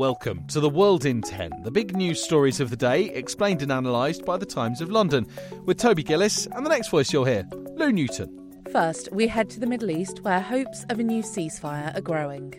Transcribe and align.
Welcome 0.00 0.46
to 0.46 0.60
the 0.60 0.68
World 0.70 1.04
in 1.04 1.20
10, 1.20 1.62
the 1.62 1.70
big 1.70 1.94
news 1.94 2.24
stories 2.24 2.58
of 2.58 2.70
the 2.70 2.76
day, 2.76 3.10
explained 3.10 3.60
and 3.60 3.70
analysed 3.70 4.24
by 4.24 4.38
the 4.38 4.46
Times 4.46 4.80
of 4.80 4.90
London, 4.90 5.26
with 5.66 5.76
Toby 5.76 6.02
Gillis 6.02 6.46
and 6.46 6.64
the 6.64 6.70
next 6.70 6.88
voice 6.88 7.12
you'll 7.12 7.26
hear, 7.26 7.46
Lou 7.76 7.92
Newton. 7.92 8.34
First, 8.72 9.12
we 9.12 9.28
head 9.28 9.50
to 9.50 9.60
the 9.60 9.66
Middle 9.66 9.90
East 9.90 10.20
where 10.22 10.40
hopes 10.40 10.86
of 10.88 11.00
a 11.00 11.02
new 11.02 11.22
ceasefire 11.22 11.94
are 11.94 12.00
growing. 12.00 12.54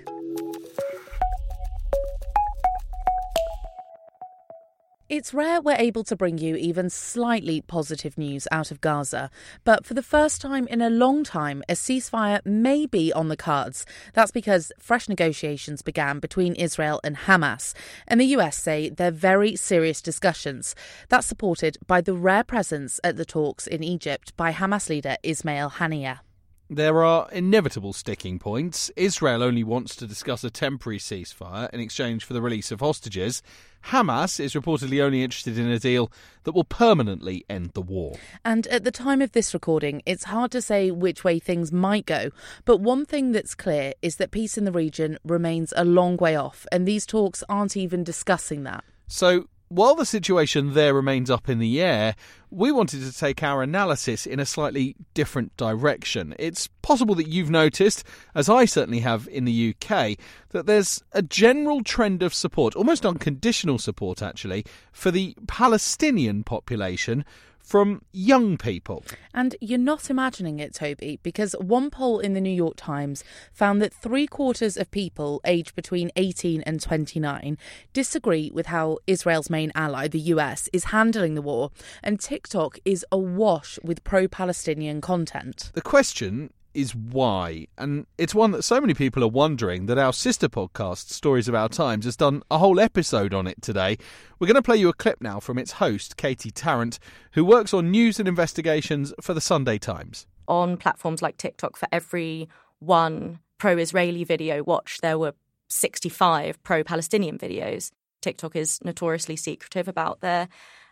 It's 5.22 5.36
rare 5.36 5.62
we're 5.62 5.76
able 5.76 6.04
to 6.06 6.16
bring 6.16 6.40
you 6.40 6.56
even 6.56 6.90
slightly 6.90 7.62
positive 7.62 8.18
news 8.18 8.48
out 8.52 8.72
of 8.72 8.82
Gaza, 8.82 9.30
but 9.64 9.86
for 9.86 9.94
the 9.94 10.02
first 10.02 10.42
time 10.42 10.66
in 10.66 10.82
a 10.82 10.90
long 10.90 11.24
time, 11.24 11.62
a 11.70 11.74
ceasefire 11.74 12.44
may 12.44 12.88
be 12.88 13.14
on 13.14 13.28
the 13.28 13.38
cards. 13.38 13.86
That's 14.14 14.32
because 14.32 14.72
fresh 14.80 15.08
negotiations 15.08 15.84
began 15.84 16.18
between 16.18 16.56
Israel 16.56 17.00
and 17.04 17.16
Hamas, 17.16 17.76
and 18.08 18.20
the 18.20 18.34
US 18.38 18.58
say 18.58 18.90
they're 18.90 19.12
very 19.12 19.56
serious 19.56 20.02
discussions. 20.02 20.74
That's 21.10 21.28
supported 21.28 21.78
by 21.86 22.02
the 22.02 22.16
rare 22.16 22.44
presence 22.44 23.00
at 23.04 23.16
the 23.16 23.24
talks 23.24 23.68
in 23.68 23.84
Egypt 23.84 24.36
by 24.36 24.52
Hamas 24.52 24.90
leader 24.90 25.18
Ismail 25.22 25.70
Haniyeh. 25.70 26.31
There 26.74 27.04
are 27.04 27.28
inevitable 27.34 27.92
sticking 27.92 28.40
points. 28.40 28.90
Israel 28.96 29.44
only 29.44 29.62
wants 29.62 29.94
to 29.98 30.08
discuss 30.08 30.42
a 30.46 30.50
temporary 30.50 31.00
ceasefire 31.00 31.70
in 31.72 31.82
exchange 31.82 32.24
for 32.24 32.32
the 32.32 32.42
release 32.42 32.72
of 32.72 32.80
hostages. 32.80 33.44
Hamas 33.88 34.40
is 34.40 34.54
reportedly 34.54 35.02
only 35.02 35.22
interested 35.22 35.58
in 35.58 35.68
a 35.68 35.80
deal 35.80 36.10
that 36.46 36.54
will 36.54 36.64
permanently 36.64 37.44
end 37.50 37.72
the 37.74 37.82
war. 37.82 38.16
And 38.46 38.68
at 38.68 38.86
the 38.86 38.92
time 38.92 39.22
of 39.22 39.34
this 39.34 39.54
recording, 39.54 40.02
it's 40.06 40.24
hard 40.24 40.50
to 40.52 40.62
say 40.62 40.92
which 40.92 41.26
way 41.26 41.40
things 41.40 41.74
might 41.74 42.06
go. 42.06 42.30
But 42.64 42.78
one 42.78 43.06
thing 43.06 43.34
that's 43.34 43.54
clear 43.54 43.92
is 44.02 44.16
that 44.16 44.32
peace 44.32 44.58
in 44.58 44.64
the 44.64 44.72
region 44.72 45.20
remains 45.26 45.74
a 45.76 45.84
long 45.84 46.16
way 46.16 46.38
off, 46.38 46.66
and 46.72 46.88
these 46.88 47.06
talks 47.06 47.44
aren't 47.50 47.76
even 47.76 48.06
discussing 48.06 48.64
that. 48.64 48.86
So, 49.10 49.50
while 49.72 49.96
the 49.96 50.06
situation 50.06 50.74
there 50.74 50.94
remains 50.94 51.30
up 51.30 51.48
in 51.48 51.60
the 51.60 51.82
air, 51.82 52.14
we 52.50 52.74
wanted 52.74 53.02
to 53.04 53.18
take 53.18 53.42
our 53.42 53.64
analysis 53.64 54.26
in 54.26 54.38
a 54.38 54.46
slightly 54.46 54.98
different 55.14 55.56
direction. 55.56 56.36
It's 56.38 56.68
possible 56.82 57.16
that 57.16 57.30
you've 57.30 57.50
noticed, 57.50 58.04
as 58.36 58.50
I 58.50 58.66
certainly 58.66 59.00
have 59.00 59.30
in 59.32 59.46
the 59.46 59.74
UK, 59.74 60.18
that 60.50 60.66
there's 60.66 61.02
a 61.14 61.22
general 61.22 61.84
trend 61.84 62.22
of 62.22 62.34
support, 62.34 62.76
almost 62.76 63.06
unconditional 63.06 63.78
support 63.78 64.22
actually, 64.22 64.66
for 64.92 65.10
the 65.10 65.38
Palestinian 65.48 66.44
population 66.44 67.24
from 67.64 68.02
young 68.12 68.58
people. 68.58 69.04
And 69.34 69.56
you're 69.62 69.80
not 69.80 70.10
imagining 70.10 70.60
it, 70.60 70.74
Toby, 70.74 71.20
because 71.24 71.54
one 71.54 71.90
poll 71.90 72.20
in 72.20 72.34
the 72.34 72.42
New 72.42 72.50
York 72.50 72.76
Times 72.78 73.24
found 73.54 73.82
that 73.82 73.94
three 73.94 74.28
quarters 74.28 74.78
of 74.78 74.92
people 74.92 75.42
aged 75.46 75.76
between 75.76 76.12
18 76.16 76.62
and 76.64 76.82
29 76.82 77.58
disagree 77.94 78.52
with 78.54 78.68
how 78.68 78.98
Israel's 79.08 79.50
main 79.50 79.72
ally, 79.76 80.08
the 80.08 80.20
US, 80.20 80.70
is 80.74 80.86
handling 80.86 81.36
the 81.36 81.42
war, 81.42 81.72
and 82.04 82.20
TikTok 82.20 82.80
is 82.86 83.06
awash 83.12 83.80
with 83.84 84.04
pro 84.04 84.28
Palestinian 84.28 85.02
content. 85.02 85.72
The 85.74 85.82
question 85.82 86.52
is 86.74 86.96
why. 86.96 87.68
And 87.78 88.06
it's 88.18 88.36
one 88.36 88.52
that 88.52 88.64
so 88.64 88.80
many 88.82 88.94
people 88.94 89.24
are 89.24 89.30
wondering 89.30 89.86
that 89.88 89.98
our 89.98 90.14
sister 90.14 90.50
podcast, 90.50 91.10
Stories 91.10 91.48
of 91.48 91.56
Our 91.56 91.70
Times, 91.70 92.06
has 92.06 92.16
done 92.16 92.44
a 92.50 92.58
whole 92.58 92.80
episode 92.80 93.34
on 93.34 93.48
it 93.48 93.62
today. 93.62 93.98
We're 94.40 94.48
going 94.48 94.56
to 94.56 94.62
play 94.62 94.78
you 94.78 94.90
a 94.90 94.94
clip 94.94 95.22
now 95.22 95.40
from 95.40 95.58
its 95.58 95.74
host, 95.74 96.18
Katie 96.18 96.52
Tarrant, 96.52 97.00
who 97.34 97.46
works 97.46 97.74
on 97.74 97.92
news 97.92 98.20
and 98.20 98.28
investigations 98.28 99.14
for 99.22 99.34
the 99.34 99.42
Sunday 99.42 99.78
Times. 99.78 100.28
On 100.48 100.78
platforms 100.78 101.22
like 101.22 101.38
TikTok, 101.38 101.78
for 101.78 101.88
every 101.92 102.50
one 102.80 103.40
pro 103.58 103.78
Israeli 103.78 104.24
video 104.24 104.64
watched, 104.64 105.02
there 105.02 105.20
were 105.20 105.34
65 105.70 106.62
pro 106.64 106.84
Palestinian 106.84 107.38
videos. 107.38 107.92
TikTok 108.22 108.56
is 108.56 108.80
notoriously 108.84 109.36
secretive 109.36 109.88
about 109.88 110.22
their 110.22 110.48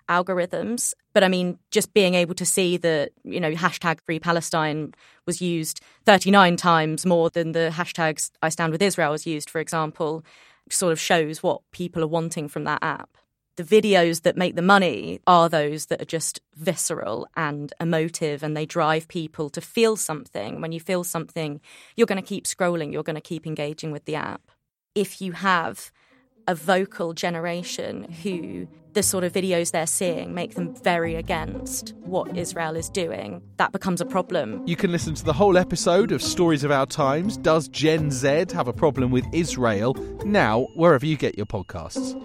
algorithms. 0.10 0.94
But 1.14 1.24
I 1.24 1.28
mean, 1.28 1.60
just 1.72 1.94
being 1.94 2.16
able 2.16 2.36
to 2.36 2.46
see 2.46 2.78
that, 2.78 3.12
you 3.24 3.40
know, 3.40 3.52
hashtag 3.52 4.00
free 4.02 4.20
Palestine 4.20 4.94
was 5.26 5.42
used 5.42 5.82
39 6.06 6.58
times 6.58 7.06
more 7.06 7.30
than 7.30 7.52
the 7.52 7.72
hashtags 7.74 8.32
I 8.42 8.50
stand 8.50 8.72
with 8.72 8.82
Israel 8.82 9.12
was 9.12 9.28
used, 9.28 9.50
for 9.50 9.62
example, 9.62 10.24
sort 10.70 10.92
of 10.92 11.00
shows 11.00 11.42
what 11.42 11.62
people 11.72 12.04
are 12.04 12.08
wanting 12.08 12.48
from 12.48 12.64
that 12.66 12.84
app. 12.84 13.18
The 13.58 13.64
videos 13.64 14.22
that 14.22 14.38
make 14.38 14.56
the 14.56 14.62
money 14.62 15.20
are 15.28 15.50
those 15.50 15.88
that 15.88 16.02
are 16.02 16.06
just 16.06 16.40
visceral 16.56 17.28
and 17.36 17.74
emotive 17.82 18.42
and 18.42 18.56
they 18.56 18.66
drive 18.66 19.10
people 19.10 19.50
to 19.50 19.60
feel 19.60 19.98
something. 19.98 20.62
When 20.62 20.72
you 20.72 20.80
feel 20.80 21.04
something, 21.04 21.60
you're 21.96 22.08
going 22.08 22.22
to 22.22 22.28
keep 22.28 22.46
scrolling, 22.46 22.94
you're 22.94 23.04
going 23.04 23.16
to 23.16 23.22
keep 23.22 23.46
engaging 23.46 23.92
with 23.92 24.06
the 24.06 24.16
app. 24.16 24.52
If 24.96 25.22
you 25.22 25.34
have 25.34 25.92
a 26.50 26.56
vocal 26.56 27.14
generation 27.14 28.12
who 28.24 28.68
the 28.94 29.04
sort 29.04 29.24
of 29.24 29.32
videos 29.32 29.70
they're 29.70 29.86
seeing 29.86 30.34
make 30.34 30.56
them 30.56 30.76
very 30.78 31.14
against 31.14 31.94
what 32.00 32.36
Israel 32.36 32.76
is 32.76 32.90
doing. 32.90 33.40
That 33.58 33.72
becomes 33.72 34.02
a 34.02 34.06
problem. 34.06 34.64
You 34.66 34.76
can 34.76 34.92
listen 34.92 35.14
to 35.14 35.24
the 35.24 35.32
whole 35.32 35.60
episode 35.60 36.12
of 36.12 36.24
Stories 36.24 36.64
of 36.64 36.72
Our 36.72 36.88
Times. 36.88 37.38
Does 37.38 37.68
Gen 37.68 38.10
Z 38.10 38.46
have 38.54 38.68
a 38.68 38.74
problem 38.74 39.12
with 39.12 39.26
Israel? 39.32 39.94
Now, 40.26 40.68
wherever 40.74 41.06
you 41.06 41.18
get 41.18 41.38
your 41.38 41.46
podcasts. 41.46 42.16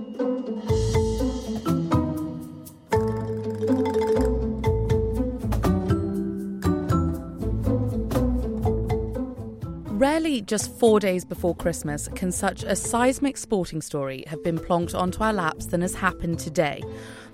Rarely, 10.04 10.42
just 10.42 10.70
four 10.78 11.00
days 11.00 11.24
before 11.24 11.54
Christmas, 11.56 12.08
can 12.08 12.30
such 12.30 12.62
a 12.62 12.76
seismic 12.76 13.38
sporting 13.38 13.80
story 13.80 14.22
have 14.26 14.44
been 14.44 14.58
plonked 14.58 14.94
onto 14.94 15.22
our 15.22 15.32
laps 15.32 15.64
than 15.64 15.80
has 15.80 15.94
happened 15.94 16.38
today. 16.38 16.82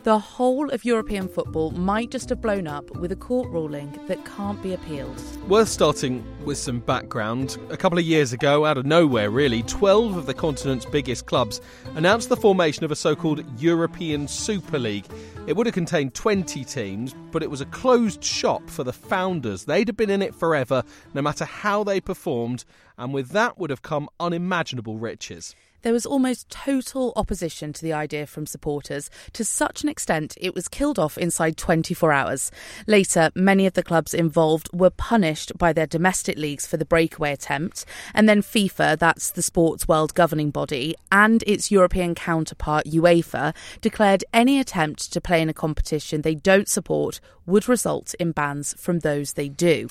The 0.03 0.19
whole 0.19 0.71
of 0.71 0.83
European 0.83 1.29
football 1.29 1.73
might 1.73 2.11
just 2.11 2.31
have 2.31 2.41
blown 2.41 2.67
up 2.67 2.91
with 2.97 3.13
a 3.13 3.17
court 3.17 3.51
ruling 3.51 4.01
that 4.09 4.25
can't 4.25 4.63
be 4.63 4.73
appealed. 4.73 5.21
Worth 5.47 5.69
starting 5.69 6.25
with 6.47 6.57
some 6.57 6.81
background. 6.81 7.59
A 7.69 7.77
couple 7.77 7.99
of 7.99 8.05
years 8.07 8.33
ago, 8.33 8.65
out 8.65 8.79
of 8.79 8.87
nowhere 8.87 9.29
really, 9.29 9.63
12 9.65 10.17
of 10.17 10.25
the 10.25 10.33
continent's 10.33 10.87
biggest 10.87 11.27
clubs 11.27 11.61
announced 11.97 12.31
the 12.31 12.37
formation 12.39 12.83
of 12.83 12.91
a 12.91 12.97
so 12.97 13.15
called 13.15 13.45
European 13.61 14.27
Super 14.27 14.79
League. 14.79 15.05
It 15.47 15.55
would 15.55 15.67
have 15.67 15.75
contained 15.75 16.15
20 16.15 16.65
teams, 16.65 17.15
but 17.31 17.43
it 17.43 17.51
was 17.51 17.61
a 17.61 17.67
closed 17.67 18.25
shop 18.25 18.71
for 18.71 18.85
the 18.85 18.95
founders. 18.95 19.67
They'd 19.67 19.89
have 19.89 19.99
been 19.99 20.09
in 20.09 20.23
it 20.23 20.35
forever, 20.35 20.83
no 21.13 21.21
matter 21.21 21.45
how 21.45 21.85
they 21.85 22.01
performed, 22.01 22.65
and 22.97 23.13
with 23.13 23.33
that 23.33 23.59
would 23.59 23.69
have 23.69 23.83
come 23.83 24.09
unimaginable 24.19 24.97
riches. 24.97 25.55
There 25.83 25.93
was 25.95 26.05
almost 26.05 26.51
total 26.51 27.15
opposition 27.17 27.73
to 27.73 27.83
the 27.83 27.95
idea 27.95 28.27
from 28.27 28.45
supporters, 28.45 29.09
to 29.33 29.45
such 29.45 29.83
an 29.83 29.89
extent 29.89 30.37
it 30.39 30.55
was 30.55 30.69
killed 30.69 30.99
off 30.99 31.17
inside 31.17 31.57
24 31.57 32.13
hours. 32.13 32.51
Later, 32.87 33.31
many 33.35 33.67
of 33.67 33.73
the 33.73 33.83
clubs 33.83 34.13
involved 34.13 34.69
were 34.75 34.91
punished 34.91 35.57
by 35.57 35.73
their 35.73 35.87
domestic 35.87 36.37
leagues 36.37 36.67
for 36.67 36.77
the 36.77 36.85
breakaway 36.85 37.33
attempt, 37.33 37.87
and 38.15 38.29
then 38.29 38.43
FIFA, 38.43 38.99
that's 38.99 39.31
the 39.31 39.43
sports 39.43 39.89
world 39.89 40.15
governing 40.15 40.51
body, 40.51 40.95
and 41.11 41.43
its 41.47 41.71
European 41.71 42.15
counterpart 42.15 42.85
UEFA 42.85 43.55
declared 43.81 44.23
any 44.35 44.61
attempt 44.61 45.11
to 45.13 45.21
play 45.21 45.41
in 45.41 45.49
a 45.49 45.55
competition 45.55 46.21
they 46.21 46.35
don't 46.35 46.69
support 46.69 47.21
would 47.47 47.69
result 47.69 48.15
in 48.21 48.33
bans 48.33 48.75
from 48.79 48.99
those 48.99 49.33
they 49.33 49.49
do. 49.49 49.89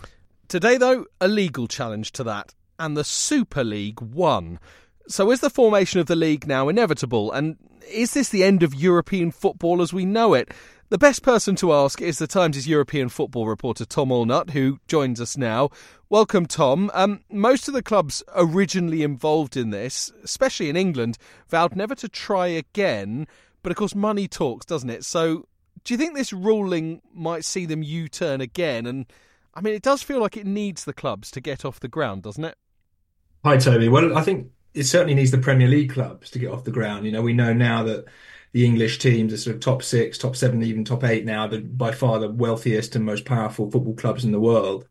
Today, 0.47 0.77
though, 0.77 1.06
a 1.19 1.27
legal 1.27 1.68
challenge 1.68 2.12
to 2.13 2.24
that, 2.25 2.53
and 2.77 2.95
the 2.95 3.03
Super 3.03 3.63
League 3.63 4.01
won. 4.01 4.59
So 5.09 5.31
is 5.31 5.39
the 5.39 5.50
formation 5.50 6.00
of 6.00 6.06
the 6.06 6.15
league 6.15 6.45
now 6.45 6.69
inevitable? 6.69 7.31
And 7.31 7.57
is 7.91 8.13
this 8.13 8.29
the 8.29 8.44
end 8.44 8.61
of 8.61 8.75
European 8.75 9.31
football 9.31 9.81
as 9.81 9.91
we 9.91 10.06
know 10.06 10.35
it? 10.35 10.51
The 10.89 11.00
best 11.00 11.23
person 11.23 11.56
to 11.57 11.73
ask 11.73 12.00
is 12.00 12.19
the 12.19 12.27
Times' 12.27 12.67
European 12.67 13.09
football 13.09 13.47
reporter 13.47 13.85
Tom 13.85 14.09
Allnutt, 14.09 14.51
who 14.51 14.79
joins 14.88 15.19
us 15.19 15.35
now. 15.35 15.71
Welcome, 16.09 16.45
Tom. 16.45 16.91
Um, 16.94 17.21
most 17.31 17.67
of 17.67 17.73
the 17.73 17.81
clubs 17.81 18.21
originally 18.35 19.01
involved 19.01 19.57
in 19.57 19.71
this, 19.71 20.11
especially 20.23 20.69
in 20.69 20.75
England, 20.75 21.17
vowed 21.47 21.75
never 21.75 21.95
to 21.95 22.07
try 22.07 22.45
again. 22.45 23.25
But 23.63 23.71
of 23.71 23.77
course, 23.77 23.95
money 23.95 24.27
talks, 24.27 24.67
doesn't 24.67 24.91
it? 24.91 25.03
So, 25.05 25.47
do 25.85 25.94
you 25.95 25.97
think 25.97 26.15
this 26.15 26.31
ruling 26.31 27.01
might 27.12 27.45
see 27.45 27.65
them 27.65 27.81
U 27.81 28.07
turn 28.07 28.41
again? 28.41 28.85
And 28.85 29.07
I 29.55 29.62
mean, 29.62 29.73
it 29.73 29.81
does 29.81 30.03
feel 30.03 30.19
like 30.19 30.38
it 30.38 30.45
needs 30.45 30.85
the 30.85 30.94
clubs 30.94 31.31
to 31.31 31.41
get 31.41 31.65
off 31.65 31.79
the 31.79 31.88
ground, 31.88 32.21
doesn't 32.21 32.45
it? 32.45 32.57
Hi, 33.44 33.57
Toby. 33.57 33.89
Well, 33.89 34.15
I 34.15 34.21
think 34.21 34.51
it 34.74 34.83
certainly 34.83 35.16
needs 35.16 35.31
the 35.31 35.38
Premier 35.38 35.68
League 35.68 35.92
clubs 35.92 36.30
to 36.31 36.39
get 36.39 36.51
off 36.51 36.63
the 36.63 36.71
ground. 36.71 37.06
You 37.06 37.12
know, 37.12 37.21
we 37.21 37.33
know 37.33 37.54
now 37.54 37.83
that 37.83 38.06
the 38.51 38.66
English 38.66 39.00
teams 39.00 39.33
are 39.33 39.38
sort 39.38 39.56
of 39.56 39.62
top 39.62 39.83
six, 39.83 40.18
top 40.18 40.36
seven, 40.36 40.63
even 40.63 40.83
top 40.83 41.04
eight 41.04 41.25
now, 41.25 41.48
the, 41.48 41.60
by 41.60 41.92
far 41.92 42.19
the 42.19 42.30
wealthiest 42.30 42.95
and 42.95 43.06
most 43.06 43.25
powerful 43.25 43.69
football 43.69 43.95
clubs 43.95 44.25
in 44.25 44.31
the 44.31 44.39
world. 44.39 44.88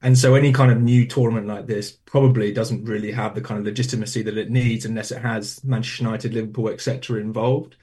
And 0.00 0.16
so 0.16 0.34
any 0.34 0.52
kind 0.52 0.70
of 0.70 0.80
new 0.80 1.06
tournament 1.06 1.48
like 1.48 1.66
this 1.66 1.90
probably 1.90 2.52
doesn't 2.52 2.84
really 2.84 3.10
have 3.10 3.34
the 3.34 3.40
kind 3.40 3.58
of 3.58 3.66
legitimacy 3.66 4.22
that 4.22 4.38
it 4.38 4.50
needs 4.50 4.84
unless 4.84 5.10
it 5.10 5.20
has 5.20 5.62
Manchester 5.64 6.04
United, 6.04 6.34
Liverpool, 6.34 6.68
etc. 6.68 7.20
involved. 7.20 7.76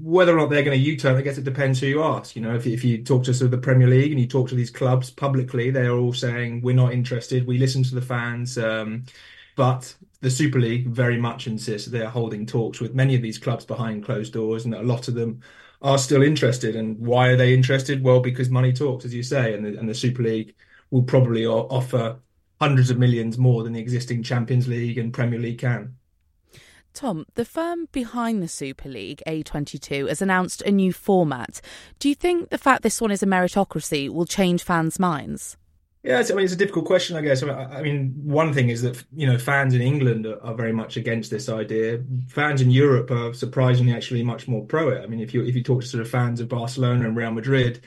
Whether 0.00 0.34
or 0.34 0.40
not 0.40 0.50
they're 0.50 0.62
going 0.62 0.78
to 0.78 0.84
U-turn, 0.84 1.16
I 1.16 1.20
guess 1.20 1.38
it 1.38 1.44
depends 1.44 1.78
who 1.80 1.86
you 1.86 2.02
ask. 2.02 2.34
You 2.34 2.42
know, 2.42 2.54
if, 2.54 2.66
if 2.66 2.82
you 2.82 3.04
talk 3.04 3.24
to 3.24 3.34
sort 3.34 3.46
of 3.46 3.50
the 3.52 3.58
Premier 3.58 3.86
League 3.86 4.10
and 4.10 4.20
you 4.20 4.26
talk 4.26 4.48
to 4.48 4.54
these 4.54 4.70
clubs 4.70 5.10
publicly, 5.10 5.70
they 5.70 5.86
are 5.86 5.98
all 5.98 6.14
saying 6.14 6.62
we're 6.62 6.74
not 6.74 6.92
interested. 6.92 7.46
We 7.46 7.58
listen 7.58 7.82
to 7.84 7.94
the 7.94 8.02
fans. 8.02 8.58
Um, 8.58 9.04
but 9.54 9.94
the 10.24 10.30
Super 10.30 10.58
League 10.58 10.86
very 10.86 11.20
much 11.20 11.46
insists 11.46 11.86
they 11.86 12.00
are 12.00 12.08
holding 12.08 12.46
talks 12.46 12.80
with 12.80 12.94
many 12.94 13.14
of 13.14 13.20
these 13.20 13.36
clubs 13.36 13.66
behind 13.66 14.06
closed 14.06 14.32
doors, 14.32 14.64
and 14.64 14.74
a 14.74 14.82
lot 14.82 15.06
of 15.06 15.12
them 15.12 15.42
are 15.82 15.98
still 15.98 16.22
interested. 16.22 16.74
And 16.76 16.98
why 16.98 17.28
are 17.28 17.36
they 17.36 17.52
interested? 17.52 18.02
Well, 18.02 18.20
because 18.20 18.48
money 18.48 18.72
talks, 18.72 19.04
as 19.04 19.14
you 19.14 19.22
say, 19.22 19.52
and 19.52 19.66
the, 19.66 19.78
and 19.78 19.86
the 19.86 19.94
Super 19.94 20.22
League 20.22 20.54
will 20.90 21.02
probably 21.02 21.44
offer 21.44 22.16
hundreds 22.58 22.88
of 22.88 22.96
millions 22.96 23.36
more 23.36 23.64
than 23.64 23.74
the 23.74 23.80
existing 23.80 24.22
Champions 24.22 24.66
League 24.66 24.96
and 24.96 25.12
Premier 25.12 25.38
League 25.38 25.58
can. 25.58 25.94
Tom, 26.94 27.26
the 27.34 27.44
firm 27.44 27.88
behind 27.92 28.42
the 28.42 28.48
Super 28.48 28.88
League, 28.88 29.22
A22, 29.26 30.08
has 30.08 30.22
announced 30.22 30.62
a 30.62 30.70
new 30.70 30.94
format. 30.94 31.60
Do 31.98 32.08
you 32.08 32.14
think 32.14 32.48
the 32.48 32.56
fact 32.56 32.82
this 32.82 32.98
one 32.98 33.10
is 33.10 33.22
a 33.22 33.26
meritocracy 33.26 34.08
will 34.08 34.24
change 34.24 34.62
fans' 34.62 34.98
minds? 34.98 35.58
Yeah, 36.04 36.22
I 36.30 36.34
mean, 36.34 36.44
it's 36.44 36.52
a 36.52 36.56
difficult 36.56 36.84
question, 36.84 37.16
I 37.16 37.22
guess. 37.22 37.42
I 37.42 37.80
mean, 37.80 38.12
one 38.22 38.52
thing 38.52 38.68
is 38.68 38.82
that 38.82 39.02
you 39.14 39.26
know 39.26 39.38
fans 39.38 39.72
in 39.72 39.80
England 39.80 40.26
are, 40.26 40.54
very 40.54 40.72
much 40.72 40.98
against 40.98 41.30
this 41.30 41.48
idea. 41.48 42.04
Fans 42.28 42.60
in 42.60 42.70
Europe 42.70 43.10
are 43.10 43.32
surprisingly 43.32 43.94
actually 43.94 44.22
much 44.22 44.46
more 44.46 44.66
pro 44.66 44.90
it. 44.90 45.02
I 45.02 45.06
mean, 45.06 45.20
if 45.20 45.32
you 45.32 45.42
if 45.44 45.54
you 45.54 45.62
talk 45.62 45.80
to 45.80 45.86
sort 45.86 46.02
of 46.02 46.10
fans 46.10 46.40
of 46.40 46.48
Barcelona 46.50 47.06
and 47.08 47.16
Real 47.16 47.30
Madrid, 47.30 47.84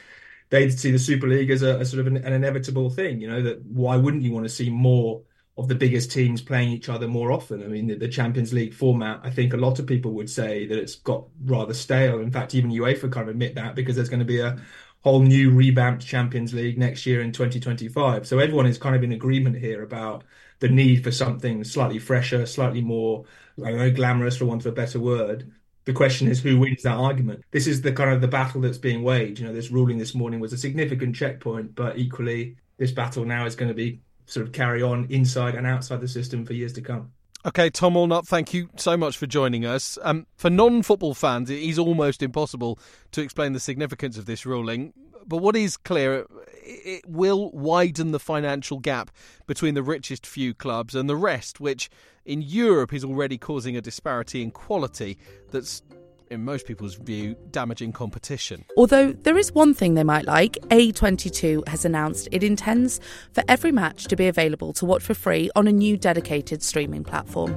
they 0.49 0.67
see 0.71 0.89
the 0.89 0.97
Super 0.97 1.27
League 1.27 1.51
as 1.51 1.61
a, 1.61 1.79
a 1.79 1.85
sort 1.85 1.99
of 2.01 2.07
an, 2.07 2.17
an, 2.17 2.33
inevitable 2.33 2.89
thing. 2.89 3.21
You 3.21 3.29
know 3.29 3.43
that 3.43 3.63
why 3.65 3.95
wouldn't 3.97 4.23
you 4.23 4.31
want 4.31 4.45
to 4.45 4.49
see 4.49 4.71
more 4.71 5.21
of 5.55 5.67
the 5.67 5.75
biggest 5.75 6.11
teams 6.11 6.41
playing 6.41 6.69
each 6.69 6.89
other 6.89 7.07
more 7.07 7.31
often? 7.31 7.63
I 7.63 7.67
mean, 7.67 7.85
the, 7.85 7.95
the 7.95 8.07
Champions 8.07 8.51
League 8.51 8.73
format, 8.73 9.19
I 9.23 9.29
think 9.29 9.53
a 9.53 9.57
lot 9.57 9.77
of 9.77 9.85
people 9.85 10.13
would 10.13 10.29
say 10.29 10.65
that 10.65 10.77
it's 10.79 10.95
got 10.95 11.25
rather 11.45 11.73
stale. 11.75 12.19
In 12.19 12.31
fact, 12.31 12.55
even 12.55 12.71
UEFA 12.71 13.11
kind 13.11 13.29
of 13.29 13.35
admit 13.35 13.53
that 13.55 13.75
because 13.75 13.95
there's 13.95 14.09
going 14.09 14.19
to 14.19 14.25
be 14.25 14.39
a 14.39 14.59
whole 15.07 15.21
new 15.21 15.51
revamped 15.51 16.05
Champions 16.05 16.53
League 16.53 16.77
next 16.77 17.05
year 17.05 17.21
in 17.21 17.31
2025. 17.31 18.27
So 18.27 18.39
everyone 18.39 18.65
is 18.65 18.77
kind 18.77 18.95
of 18.95 19.03
in 19.03 19.13
agreement 19.13 19.57
here 19.57 19.81
about 19.81 20.23
the 20.59 20.67
need 20.67 21.03
for 21.03 21.11
something 21.11 21.63
slightly 21.63 21.97
fresher, 21.97 22.45
slightly 22.45 22.81
more, 22.81 23.23
I 23.63 23.69
don't 23.69 23.79
know, 23.79 23.91
glamorous 23.91 24.37
for 24.37 24.45
want 24.45 24.65
of 24.65 24.71
a 24.73 24.75
better 24.75 24.99
word. 24.99 25.51
The 25.85 25.93
question 25.93 26.27
is 26.27 26.41
who 26.41 26.59
wins 26.59 26.83
that 26.83 26.97
argument. 26.97 27.45
This 27.51 27.67
is 27.67 27.81
the 27.81 27.93
kind 27.93 28.11
of 28.11 28.19
the 28.19 28.27
battle 28.27 28.59
that's 28.59 28.77
being 28.77 29.01
waged. 29.01 29.39
You 29.39 29.47
know, 29.47 29.53
this 29.53 29.71
ruling 29.71 29.97
this 29.97 30.13
morning 30.13 30.41
was 30.41 30.51
a 30.51 30.57
significant 30.57 31.15
checkpoint, 31.15 31.73
but 31.73 31.97
equally, 31.97 32.57
this 32.77 32.91
battle 32.91 33.23
now 33.23 33.45
is 33.45 33.55
going 33.55 33.69
to 33.69 33.75
be 33.75 34.01
sort 34.25 34.45
of 34.45 34.51
carry 34.51 34.83
on 34.83 35.05
inside 35.09 35.55
and 35.55 35.65
outside 35.65 36.01
the 36.01 36.07
system 36.09 36.45
for 36.45 36.51
years 36.51 36.73
to 36.73 36.81
come. 36.81 37.13
Okay, 37.47 37.69
Tom 37.69 37.93
Allnutt, 37.93 38.27
thank 38.27 38.53
you 38.53 38.69
so 38.75 38.97
much 38.97 39.17
for 39.17 39.25
joining 39.25 39.65
us. 39.65 39.97
Um, 40.01 40.27
for 40.35 40.49
non 40.49 40.81
football 40.83 41.13
fans, 41.13 41.49
it 41.49 41.59
is 41.59 41.79
almost 41.79 42.21
impossible 42.21 42.77
to 43.13 43.21
explain 43.21 43.53
the 43.53 43.59
significance 43.61 44.17
of 44.17 44.25
this 44.25 44.45
ruling. 44.45 44.91
But 45.25 45.37
what 45.37 45.55
is 45.55 45.77
clear, 45.77 46.25
it 46.61 47.07
will 47.07 47.49
widen 47.51 48.11
the 48.11 48.19
financial 48.19 48.79
gap 48.79 49.11
between 49.45 49.75
the 49.75 49.83
richest 49.83 50.27
few 50.27 50.53
clubs 50.53 50.93
and 50.93 51.09
the 51.09 51.15
rest, 51.15 51.61
which 51.61 51.89
in 52.25 52.41
Europe 52.41 52.93
is 52.93 53.05
already 53.05 53.37
causing 53.37 53.77
a 53.77 53.81
disparity 53.81 54.43
in 54.43 54.51
quality 54.51 55.17
that's 55.49 55.81
in 56.29 56.43
most 56.43 56.65
people's 56.65 56.95
view, 56.95 57.35
damaging 57.51 57.91
competition. 57.91 58.65
Although 58.75 59.13
there 59.13 59.37
is 59.37 59.53
one 59.53 59.73
thing 59.73 59.93
they 59.93 60.03
might 60.03 60.25
like, 60.25 60.53
A22 60.69 61.67
has 61.67 61.85
announced 61.85 62.27
it 62.31 62.43
intends 62.43 62.99
for 63.31 63.43
every 63.47 63.71
match 63.71 64.05
to 64.05 64.15
be 64.15 64.27
available 64.27 64.73
to 64.73 64.85
watch 64.85 65.03
for 65.03 65.13
free 65.13 65.49
on 65.55 65.67
a 65.67 65.71
new 65.71 65.97
dedicated 65.97 66.61
streaming 66.63 67.03
platform. 67.03 67.55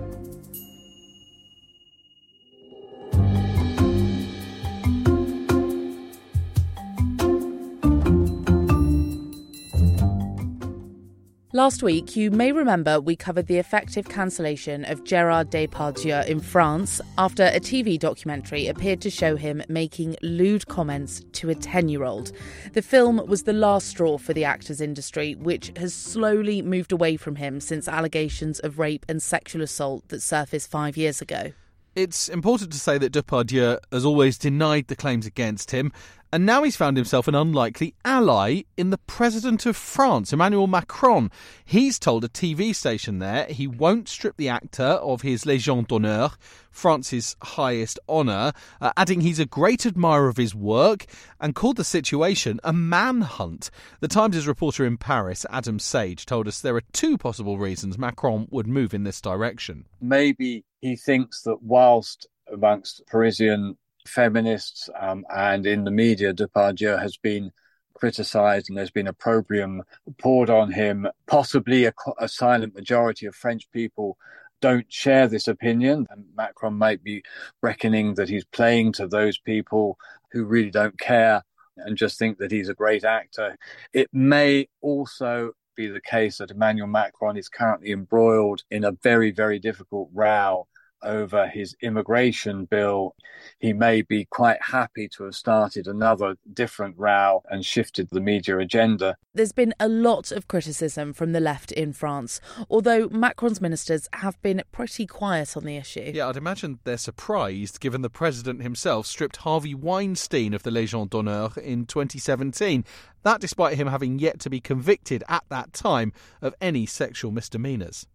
Last 11.61 11.83
week, 11.83 12.17
you 12.17 12.31
may 12.31 12.53
remember 12.53 13.03
we 13.03 13.15
covered 13.15 13.47
the 13.47 13.59
effective 13.59 14.09
cancellation 14.09 14.87
of 14.87 15.05
Gerard 15.05 15.51
Depardieu 15.51 16.27
in 16.27 16.41
France 16.41 17.03
after 17.19 17.43
a 17.45 17.61
TV 17.61 17.99
documentary 17.99 18.67
appeared 18.67 19.03
to 19.03 19.11
show 19.11 19.37
him 19.37 19.63
making 19.69 20.17
lewd 20.23 20.67
comments 20.69 21.23
to 21.33 21.51
a 21.51 21.55
10 21.55 21.91
year 21.91 22.03
old. 22.03 22.33
The 22.73 22.81
film 22.81 23.27
was 23.27 23.43
the 23.43 23.53
last 23.53 23.89
straw 23.89 24.17
for 24.17 24.33
the 24.33 24.43
actors 24.43 24.81
industry, 24.81 25.35
which 25.35 25.71
has 25.77 25.93
slowly 25.93 26.63
moved 26.63 26.93
away 26.93 27.19
from 27.19 27.37
him 27.37 27.61
since 27.61 27.89
allegations 27.89 28.59
of 28.61 28.79
rape 28.79 29.05
and 29.07 29.23
sexual 29.23 29.61
assault 29.61 30.09
that 30.09 30.23
surfaced 30.23 30.71
five 30.71 30.97
years 30.97 31.21
ago. 31.21 31.53
It's 31.97 32.29
important 32.29 32.73
to 32.73 32.79
say 32.79 32.99
that 32.99 33.13
Depardieu 33.13 33.79
has 33.91 34.05
always 34.05 34.39
denied 34.39 34.87
the 34.87 34.95
claims 34.95 35.27
against 35.27 35.73
him, 35.73 35.93
and 36.33 36.47
now 36.47 36.63
he's 36.63 36.77
found 36.77 36.97
himself 36.97 37.27
an 37.27 37.35
unlikely 37.35 37.95
ally 38.05 38.63
in 38.77 38.91
the 38.91 38.99
President 38.99 39.67
of 39.67 39.77
France, 39.77 40.33
Emmanuel 40.33 40.67
Macron. 40.67 41.31
He's 41.65 41.99
told 41.99 42.25
a 42.25 42.29
TV 42.29 42.75
station 42.75 43.19
there 43.19 43.47
he 43.47 43.67
won't 43.67 44.09
strip 44.09 44.37
the 44.37 44.49
actor 44.49 44.85
of 44.85 45.23
his 45.23 45.45
Légion 45.45 45.87
d'honneur, 45.89 46.31
France's 46.71 47.35
highest 47.43 47.99
honour, 48.09 48.53
uh, 48.81 48.93
adding 48.97 49.23
he's 49.23 49.41
a 49.41 49.47
great 49.47 49.85
admirer 49.85 50.29
of 50.29 50.37
his 50.37 50.55
work 50.55 51.07
and 51.41 51.55
called 51.55 51.77
the 51.77 51.85
situation 51.85 52.61
a 52.63 52.73
manhunt. 52.73 53.71
The 53.99 54.09
Times' 54.09 54.47
reporter 54.47 54.87
in 54.87 54.99
Paris, 54.99 55.45
Adam 55.51 55.79
Sage, 55.79 56.27
told 56.27 56.47
us 56.47 56.61
there 56.61 56.77
are 56.77 56.83
two 56.93 57.19
possible 57.19 57.59
reasons 57.59 57.99
Macron 57.99 58.47
would 58.51 58.69
move 58.69 58.95
in 58.95 59.03
this 59.03 59.21
direction. 59.21 59.87
Maybe 60.01 60.65
he 60.81 60.95
thinks 60.95 61.43
that 61.43 61.63
whilst 61.63 62.29
amongst 62.53 63.03
Parisian 63.07 63.77
feminists 64.07 64.89
um, 64.99 65.25
and 65.35 65.67
in 65.67 65.85
the 65.85 65.91
media, 65.91 66.33
Depardieu 66.33 67.01
has 67.01 67.17
been 67.17 67.53
criticized 67.95 68.69
and 68.69 68.79
there's 68.79 68.91
been 68.91 69.07
opprobrium 69.07 69.83
poured 70.19 70.51
on 70.51 70.73
him. 70.73 71.07
Possibly 71.27 71.85
a, 71.85 71.93
a, 72.19 72.29
silent 72.29 72.75
majority 72.75 73.27
of 73.27 73.35
French 73.35 73.71
people 73.73 74.17
don't 74.61 74.91
share 74.93 75.29
this 75.29 75.49
opinion. 75.49 76.07
And 76.11 76.25
Macron 76.37 76.75
might 76.75 77.03
be 77.05 77.23
reckoning 77.63 78.15
that 78.15 78.29
he's 78.29 78.45
playing 78.45 78.93
to 78.93 79.07
those 79.07 79.39
people 79.39 79.99
who 80.33 80.45
really 80.45 80.71
don't 80.71 80.99
care 80.99 81.43
and 81.77 81.97
just 81.97 82.19
think 82.19 82.39
that 82.39 82.51
he's 82.51 82.69
a 82.69 82.75
great 82.75 83.05
actor. 83.05 83.57
It 83.93 84.09
may 84.13 84.69
also 84.81 85.53
be 85.77 85.87
the 85.87 86.01
case 86.01 86.39
that 86.39 86.51
Emmanuel 86.51 86.89
Macron 86.89 87.37
is 87.37 87.49
currently 87.49 87.93
embroiled 87.93 88.63
in 88.71 88.85
a 88.85 88.93
very, 88.93 89.31
very 89.31 89.59
difficult 89.59 90.11
row 90.13 90.67
over 91.03 91.49
his 91.49 91.77
immigration 91.83 92.65
bill, 92.65 93.15
he 93.59 93.73
may 93.73 94.03
be 94.03 94.25
quite 94.27 94.63
happy 94.63 95.09
to 95.09 95.25
have 95.25 95.35
started 95.35 95.87
another 95.87 96.37
different 96.53 96.97
row 96.99 97.43
and 97.51 97.65
shifted 97.65 98.09
the 98.11 98.21
media 98.21 98.59
agenda. 98.59 99.17
There's 99.35 99.53
been 99.53 99.75
a 99.79 99.89
lot 99.89 100.33
of 100.33 100.49
criticism 100.49 101.13
from 101.13 101.33
the 101.33 101.41
left 101.41 101.73
in 101.73 101.93
France, 101.93 102.41
although 102.69 103.09
Macron's 103.09 103.61
ministers 103.61 104.09
have 104.15 104.41
been 104.43 104.63
pretty 104.73 105.07
quiet 105.07 105.57
on 105.57 105.65
the 105.65 105.77
issue. 105.77 106.11
Yeah, 106.15 106.29
I'd 106.29 106.37
imagine 106.37 106.81
they're 106.85 106.97
surprised 106.97 107.81
given 107.81 108.03
the 108.03 108.11
president 108.11 108.63
himself 108.63 109.07
stripped 109.07 109.39
Harvey 109.39 109.75
Weinstein 109.75 110.53
of 110.55 110.63
the 110.63 110.71
Légion 110.71 111.09
d'honneur 111.09 111.51
in 111.63 111.87
2017. 111.87 112.85
That 113.23 113.41
despite 113.41 113.77
him 113.77 113.87
having 113.87 114.19
yet 114.19 114.41
to 114.41 114.51
be 114.51 114.61
convicted 114.61 115.23
at 115.29 115.45
that 115.51 115.73
time 115.73 116.13
of 116.43 116.55
any 116.61 116.87
sexual 116.87 117.31
misdemeanours. 117.31 118.07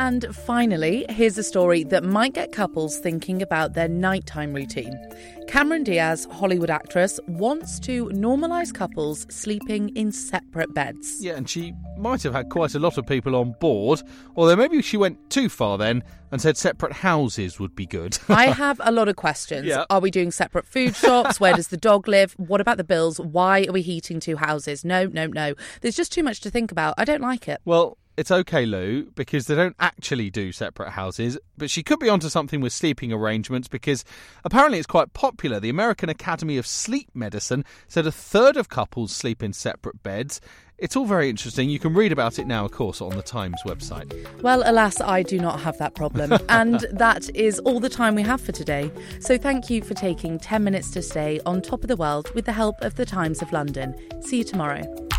And 0.00 0.34
finally, 0.34 1.04
here's 1.10 1.36
a 1.36 1.42
story 1.42 1.84
that 1.84 2.02
might 2.04 2.32
get 2.32 2.52
couples 2.52 2.98
thinking 3.00 3.42
about 3.42 3.74
their 3.74 3.86
nighttime 3.86 4.54
routine. 4.54 4.98
Cameron 5.46 5.84
Diaz, 5.84 6.26
Hollywood 6.32 6.70
actress, 6.70 7.20
wants 7.28 7.78
to 7.80 8.06
normalise 8.06 8.72
couples 8.72 9.26
sleeping 9.28 9.90
in 9.90 10.10
separate 10.10 10.72
beds. 10.72 11.18
Yeah, 11.20 11.36
and 11.36 11.46
she 11.46 11.74
might 11.98 12.22
have 12.22 12.32
had 12.32 12.48
quite 12.48 12.74
a 12.74 12.78
lot 12.78 12.96
of 12.96 13.06
people 13.06 13.36
on 13.36 13.54
board, 13.60 14.02
although 14.36 14.56
maybe 14.56 14.80
she 14.80 14.96
went 14.96 15.18
too 15.28 15.50
far 15.50 15.76
then 15.76 16.02
and 16.32 16.40
said 16.40 16.56
separate 16.56 16.94
houses 16.94 17.60
would 17.60 17.76
be 17.76 17.84
good. 17.84 18.16
I 18.30 18.46
have 18.46 18.80
a 18.82 18.90
lot 18.90 19.08
of 19.08 19.16
questions. 19.16 19.66
Yeah. 19.66 19.84
Are 19.90 20.00
we 20.00 20.10
doing 20.10 20.30
separate 20.30 20.66
food 20.66 20.96
shops? 20.96 21.38
Where 21.38 21.52
does 21.52 21.68
the 21.68 21.76
dog 21.76 22.08
live? 22.08 22.32
What 22.38 22.62
about 22.62 22.78
the 22.78 22.84
bills? 22.84 23.20
Why 23.20 23.66
are 23.68 23.72
we 23.72 23.82
heating 23.82 24.18
two 24.18 24.36
houses? 24.36 24.82
No, 24.82 25.04
no, 25.08 25.26
no. 25.26 25.52
There's 25.82 25.96
just 25.96 26.10
too 26.10 26.22
much 26.22 26.40
to 26.40 26.50
think 26.50 26.72
about. 26.72 26.94
I 26.96 27.04
don't 27.04 27.20
like 27.20 27.48
it. 27.48 27.60
Well, 27.66 27.98
it's 28.20 28.30
okay, 28.30 28.66
Lou, 28.66 29.04
because 29.14 29.46
they 29.46 29.54
don't 29.54 29.74
actually 29.80 30.28
do 30.28 30.52
separate 30.52 30.90
houses, 30.90 31.38
but 31.56 31.70
she 31.70 31.82
could 31.82 31.98
be 31.98 32.10
onto 32.10 32.28
something 32.28 32.60
with 32.60 32.70
sleeping 32.70 33.14
arrangements 33.14 33.66
because 33.66 34.04
apparently 34.44 34.76
it's 34.76 34.86
quite 34.86 35.14
popular. 35.14 35.58
The 35.58 35.70
American 35.70 36.10
Academy 36.10 36.58
of 36.58 36.66
Sleep 36.66 37.08
Medicine 37.14 37.64
said 37.88 38.06
a 38.06 38.12
third 38.12 38.58
of 38.58 38.68
couples 38.68 39.10
sleep 39.16 39.42
in 39.42 39.54
separate 39.54 40.02
beds. 40.02 40.38
It's 40.76 40.96
all 40.96 41.06
very 41.06 41.30
interesting. 41.30 41.70
You 41.70 41.78
can 41.78 41.94
read 41.94 42.12
about 42.12 42.38
it 42.38 42.46
now, 42.46 42.66
of 42.66 42.72
course, 42.72 43.00
on 43.00 43.16
the 43.16 43.22
Times 43.22 43.62
website. 43.64 44.12
Well, 44.42 44.62
alas, 44.66 45.00
I 45.00 45.22
do 45.22 45.38
not 45.38 45.58
have 45.60 45.78
that 45.78 45.94
problem. 45.94 46.38
and 46.50 46.80
that 46.92 47.34
is 47.34 47.58
all 47.60 47.80
the 47.80 47.88
time 47.88 48.14
we 48.14 48.22
have 48.22 48.42
for 48.42 48.52
today. 48.52 48.90
So 49.20 49.38
thank 49.38 49.70
you 49.70 49.80
for 49.80 49.94
taking 49.94 50.38
10 50.38 50.62
minutes 50.62 50.90
to 50.90 51.00
stay 51.00 51.40
on 51.46 51.62
top 51.62 51.80
of 51.80 51.88
the 51.88 51.96
world 51.96 52.30
with 52.34 52.44
the 52.44 52.52
help 52.52 52.82
of 52.82 52.96
the 52.96 53.06
Times 53.06 53.40
of 53.40 53.50
London. 53.50 53.94
See 54.20 54.36
you 54.36 54.44
tomorrow. 54.44 55.09